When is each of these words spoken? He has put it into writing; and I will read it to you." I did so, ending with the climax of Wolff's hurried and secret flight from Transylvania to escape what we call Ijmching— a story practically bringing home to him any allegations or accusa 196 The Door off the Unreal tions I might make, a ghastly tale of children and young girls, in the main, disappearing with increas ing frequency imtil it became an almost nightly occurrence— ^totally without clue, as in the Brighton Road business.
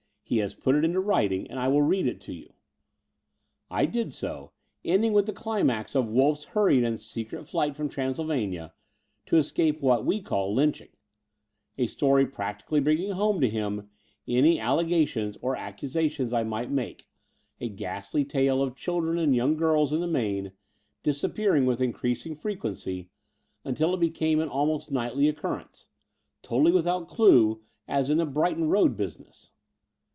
He 0.31 0.37
has 0.37 0.55
put 0.55 0.75
it 0.75 0.85
into 0.85 1.01
writing; 1.01 1.45
and 1.51 1.59
I 1.59 1.67
will 1.67 1.81
read 1.81 2.07
it 2.07 2.21
to 2.21 2.33
you." 2.33 2.53
I 3.69 3.85
did 3.85 4.13
so, 4.13 4.53
ending 4.85 5.11
with 5.11 5.25
the 5.25 5.33
climax 5.33 5.93
of 5.93 6.07
Wolff's 6.09 6.45
hurried 6.45 6.85
and 6.85 6.97
secret 7.01 7.45
flight 7.45 7.75
from 7.75 7.89
Transylvania 7.89 8.73
to 9.25 9.35
escape 9.35 9.81
what 9.81 10.05
we 10.05 10.21
call 10.21 10.55
Ijmching— 10.55 10.91
a 11.77 11.87
story 11.87 12.25
practically 12.25 12.79
bringing 12.79 13.11
home 13.11 13.41
to 13.41 13.49
him 13.49 13.89
any 14.25 14.57
allegations 14.57 15.35
or 15.41 15.57
accusa 15.57 15.95
196 15.95 15.95
The 15.97 15.99
Door 15.99 15.99
off 15.99 15.99
the 15.99 15.99
Unreal 15.99 16.09
tions 16.15 16.33
I 16.33 16.43
might 16.45 16.71
make, 16.71 17.07
a 17.59 17.67
ghastly 17.67 18.23
tale 18.23 18.63
of 18.63 18.77
children 18.77 19.17
and 19.17 19.35
young 19.35 19.57
girls, 19.57 19.91
in 19.91 19.99
the 19.99 20.07
main, 20.07 20.53
disappearing 21.03 21.65
with 21.65 21.81
increas 21.81 22.25
ing 22.25 22.35
frequency 22.35 23.09
imtil 23.65 23.95
it 23.95 23.99
became 23.99 24.39
an 24.39 24.47
almost 24.47 24.91
nightly 24.91 25.27
occurrence— 25.27 25.87
^totally 26.41 26.73
without 26.73 27.09
clue, 27.09 27.61
as 27.85 28.09
in 28.09 28.17
the 28.17 28.25
Brighton 28.25 28.69
Road 28.69 28.95
business. 28.95 29.51